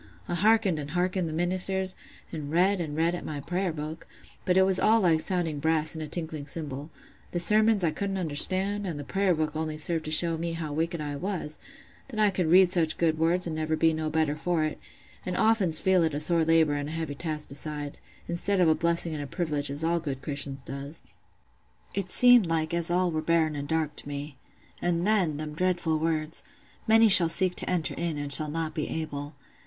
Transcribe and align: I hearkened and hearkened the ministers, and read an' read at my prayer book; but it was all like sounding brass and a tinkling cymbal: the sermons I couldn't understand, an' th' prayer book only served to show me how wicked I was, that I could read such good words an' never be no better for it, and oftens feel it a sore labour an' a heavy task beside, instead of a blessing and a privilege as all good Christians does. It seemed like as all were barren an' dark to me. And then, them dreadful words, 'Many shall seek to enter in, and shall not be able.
I 0.27 0.33
hearkened 0.33 0.79
and 0.79 0.89
hearkened 0.89 1.29
the 1.29 1.33
ministers, 1.33 1.95
and 2.31 2.49
read 2.49 2.81
an' 2.81 2.95
read 2.95 3.13
at 3.13 3.23
my 3.23 3.39
prayer 3.39 3.71
book; 3.71 4.07
but 4.45 4.57
it 4.57 4.63
was 4.63 4.79
all 4.79 5.01
like 5.01 5.19
sounding 5.19 5.59
brass 5.59 5.93
and 5.93 6.01
a 6.01 6.07
tinkling 6.07 6.47
cymbal: 6.47 6.89
the 7.29 7.39
sermons 7.39 7.83
I 7.83 7.91
couldn't 7.91 8.17
understand, 8.17 8.87
an' 8.87 8.97
th' 8.97 9.07
prayer 9.07 9.35
book 9.35 9.55
only 9.55 9.77
served 9.77 10.05
to 10.05 10.09
show 10.09 10.39
me 10.39 10.53
how 10.53 10.73
wicked 10.73 11.01
I 11.01 11.17
was, 11.17 11.59
that 12.07 12.19
I 12.19 12.31
could 12.31 12.49
read 12.49 12.71
such 12.71 12.97
good 12.97 13.19
words 13.19 13.45
an' 13.45 13.53
never 13.53 13.75
be 13.75 13.93
no 13.93 14.09
better 14.09 14.35
for 14.35 14.63
it, 14.63 14.79
and 15.23 15.35
oftens 15.35 15.79
feel 15.79 16.01
it 16.01 16.15
a 16.15 16.19
sore 16.19 16.43
labour 16.43 16.73
an' 16.73 16.87
a 16.87 16.91
heavy 16.93 17.13
task 17.13 17.47
beside, 17.47 17.99
instead 18.27 18.59
of 18.59 18.67
a 18.67 18.73
blessing 18.73 19.13
and 19.13 19.21
a 19.23 19.27
privilege 19.27 19.69
as 19.69 19.83
all 19.83 19.99
good 19.99 20.23
Christians 20.23 20.63
does. 20.63 21.03
It 21.93 22.09
seemed 22.09 22.47
like 22.47 22.73
as 22.73 22.89
all 22.89 23.11
were 23.11 23.21
barren 23.21 23.55
an' 23.55 23.67
dark 23.67 23.95
to 23.97 24.07
me. 24.07 24.39
And 24.81 25.05
then, 25.05 25.37
them 25.37 25.53
dreadful 25.53 25.99
words, 25.99 26.41
'Many 26.87 27.07
shall 27.07 27.29
seek 27.29 27.53
to 27.57 27.69
enter 27.69 27.93
in, 27.93 28.17
and 28.17 28.33
shall 28.33 28.49
not 28.49 28.73
be 28.73 28.89
able. 28.89 29.35